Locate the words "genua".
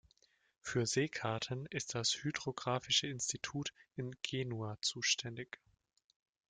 4.23-4.81